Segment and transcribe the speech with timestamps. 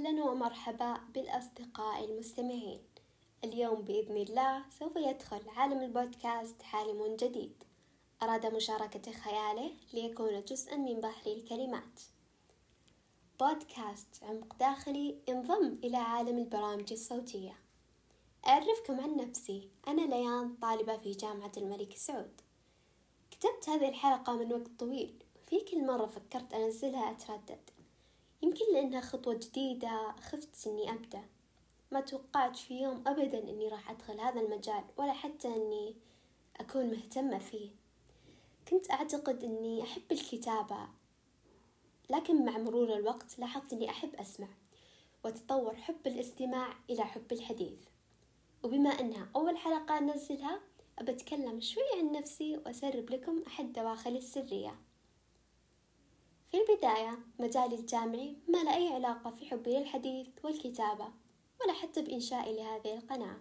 [0.00, 2.80] أهلا ومرحبا بالأصدقاء المستمعين.
[3.44, 7.64] اليوم بإذن الله سوف يدخل عالم البودكاست عالم جديد.
[8.22, 12.00] أراد مشاركة خياله ليكون جزءا من بحر الكلمات.
[13.40, 17.58] بودكاست عمق داخلي انضم إلى عالم البرامج الصوتية.
[18.46, 22.40] أعرفكم عن نفسي أنا ليان طالبة في جامعة الملك سعود.
[23.30, 25.24] كتبت هذه الحلقة من وقت طويل.
[25.46, 27.70] في كل مرة فكرت أنزلها أتردد.
[28.42, 31.22] يمكن لأنها خطوة جديدة خفت إني أبدأ.
[31.92, 35.96] ما توقعت في يوم أبدا إني راح أدخل هذا المجال ولا حتى إني
[36.56, 37.70] أكون مهتمة فيه.
[38.68, 40.88] كنت أعتقد إني أحب الكتابة
[42.10, 44.48] لكن مع مرور الوقت لاحظت إني أحب أسمع
[45.24, 47.80] وتطور حب الاستماع إلى حب الحديث.
[48.62, 50.60] وبما أنها أول حلقة أنزلها
[50.98, 54.78] أبتكلم شوي عن نفسي وأسرب لكم أحد دواخلي السرية.
[56.50, 61.08] في البداية مجالي الجامعي ما له أي علاقة في حبي للحديث والكتابة
[61.60, 63.36] ولا حتى بإنشائي لهذه القناة.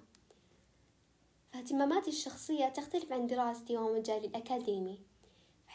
[1.54, 5.00] فاهتماماتي الشخصية تختلف عن دراستي ومجالي الأكاديمي.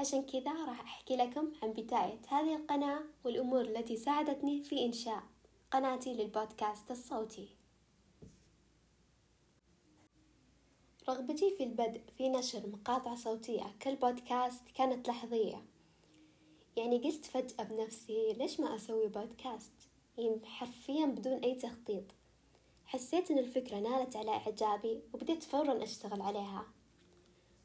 [0.00, 5.22] عشان كذا راح أحكي لكم عن بداية هذه القناة والأمور التي ساعدتني في إنشاء
[5.70, 7.48] قناتي للبودكاست الصوتي.
[11.08, 15.73] رغبتي في البدء في نشر مقاطع صوتية كالبودكاست كانت لحظية.
[16.76, 19.72] يعني قلت فجأة بنفسي ليش ما أسوي بودكاست
[20.18, 22.04] يعني حرفيا بدون أي تخطيط.
[22.86, 26.66] حسيت إن الفكرة نالت على إعجابي وبديت فورا أشتغل عليها.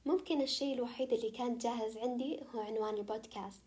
[0.06, 3.66] ممكن الشيء الوحيد اللي كان جاهز عندي هو عنوان البودكاست.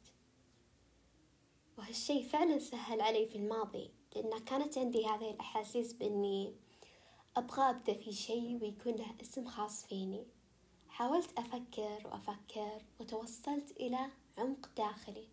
[1.78, 6.52] وهالشي فعلا سهل علي في الماضي لأن كانت عندي هذه الأحاسيس بإني
[7.36, 10.26] أبغى أبدأ في شيء ويكون له اسم خاص فيني.
[11.02, 15.28] حاولت أفكر وأفكر وتوصلت إلى عمق داخلي.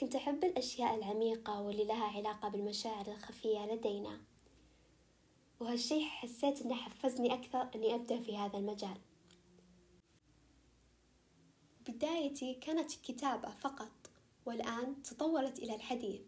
[0.00, 4.20] كنت أحب الأشياء العميقة واللي لها علاقة بالمشاعر الخفية لدينا.
[5.60, 8.98] وهالشي حسيت إنه حفزني أكثر إني أبدأ في هذا المجال.
[11.88, 14.10] بدايتي كانت الكتابة فقط
[14.46, 16.22] والآن تطورت إلى الحديث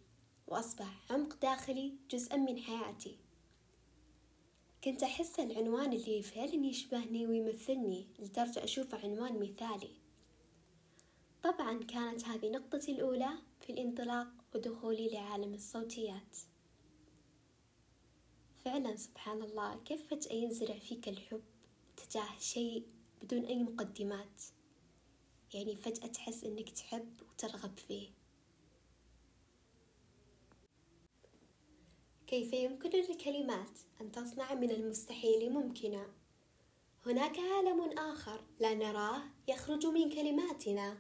[0.47, 3.19] وأصبح عمق داخلي جزءا من حياتي.
[4.85, 9.91] كنت أحس العنوان اللي فعلا يشبهني ويمثلني لدرجة أشوفه عنوان مثالي.
[11.43, 13.31] طبعا كانت هذه نقطتي الأولى
[13.61, 16.37] في الانطلاق ودخولي لعالم الصوتيات.
[18.65, 21.43] فعلا سبحان الله كيف فجأة ينزرع فيك الحب
[21.97, 22.87] تجاه شيء
[23.23, 24.43] بدون أي مقدمات؟
[25.55, 28.09] يعني فجأة تحس إنك تحب وترغب فيه.
[32.29, 36.07] كيف يمكن للكلمات أن تصنع من المستحيل ممكنا؟
[37.07, 40.99] هناك عالم آخر لا نراه يخرج من كلماتنا.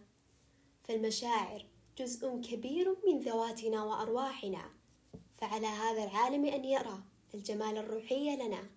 [0.84, 1.66] فالمشاعر
[1.98, 4.70] جزء كبير من ذواتنا وأرواحنا.
[5.36, 7.02] فعلى هذا العالم أن يرى
[7.34, 8.70] الجمال الروحي لنا.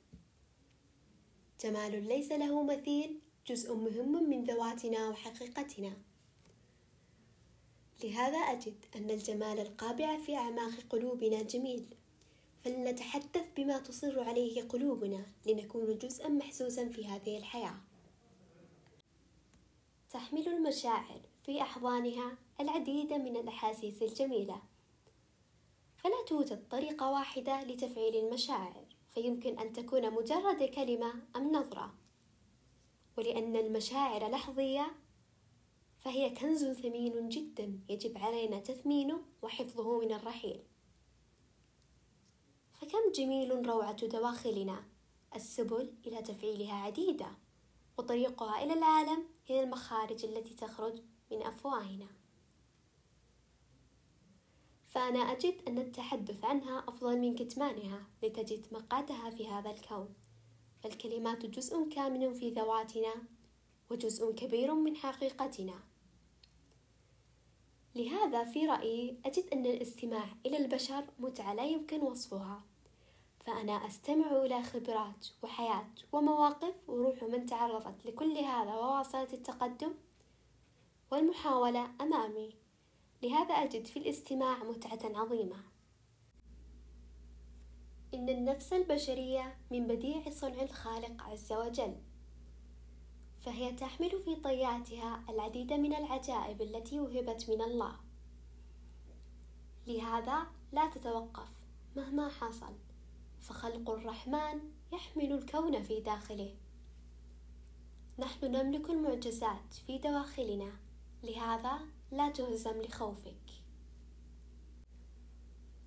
[1.64, 5.94] جمال ليس له مثيل جزء مهم من ذواتنا وحقيقتنا.
[8.04, 11.86] لهذا أجد أن الجمال القابع في أعماق قلوبنا جميل.
[12.64, 17.76] فلنتحدث بما تصر عليه قلوبنا لنكون جزءا محسوسا في هذه الحياة.
[20.10, 24.62] تحمل المشاعر في أحضانها العديد من الأحاسيس الجميلة.
[25.98, 31.94] فلا توجد طريقة واحدة لتفعيل المشاعر فيمكن أن تكون مجرد كلمة أم نظرة.
[33.18, 34.92] ولأن المشاعر لحظية
[35.98, 40.60] فهي كنز ثمين جدا يجب علينا تثمينه وحفظه من الرحيل.
[42.92, 44.84] فكم جميل روعة دواخلنا.
[45.36, 47.28] السبل إلى تفعيلها عديدة
[47.98, 52.08] وطريقها إلى العالم هي المخارج التي تخرج من أفواهنا.
[54.88, 60.14] فأنا أجد أن التحدث عنها أفضل من كتمانها لتجد مقعدها في هذا الكون.
[60.84, 63.14] فالكلمات جزء كامن في ذواتنا
[63.90, 65.80] وجزء كبير من حقيقتنا.
[67.96, 72.71] لهذا في رأيي أجد أن الاستماع إلى البشر متعة لا يمكن وصفها.
[73.46, 79.94] فأنا أستمع إلى خبرات وحياة ومواقف وروح من تعرضت لكل هذا وواصلت التقدم
[81.12, 82.56] والمحاولة أمامي.
[83.24, 85.56] لهذا أجد في الاستماع متعة عظيمة.
[88.14, 91.96] إن النفس البشرية من بديع صنع الخالق عز وجل
[93.46, 97.96] فهي تحمل في طياتها العديد من العجائب التي وهبت من الله.
[99.88, 101.50] لهذا لا تتوقف
[101.96, 102.91] مهما حصل.
[103.42, 106.56] فخلق الرحمن يحمل الكون في داخله.
[108.20, 110.72] نحن نملك المعجزات في دواخلنا
[111.24, 111.80] لهذا
[112.12, 113.52] لا تهزم لخوفك.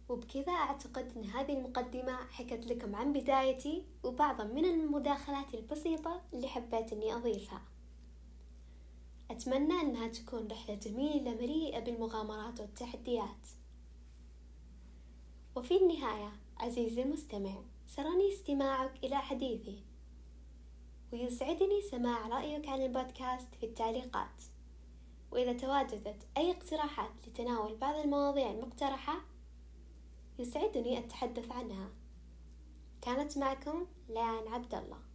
[0.08, 6.92] وبكذا أعتقد أن هذه المقدمة حكت لكم عن بدايتي وبعضا من المداخلات البسيطة اللي حبيت
[6.92, 7.62] أني أضيفها.
[9.30, 13.46] أتمنى أنها تكون رحلة جميلة مليئة بالمغامرات والتحديات.
[15.56, 19.82] وفي النهاية عزيزي المستمع سرني استماعك إلى حديثي.
[21.12, 24.42] ويسعدني سماع رأيك عن البودكاست في التعليقات.
[25.30, 29.20] وإذا تواجدت أي اقتراحات لتناول بعض المواضيع المقترحة
[30.38, 31.90] يسعدني التحدث عنها.
[33.02, 35.13] كانت معكم ليان عبد الله